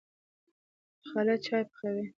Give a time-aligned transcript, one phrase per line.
[1.09, 2.03] خالد چايي پخوي.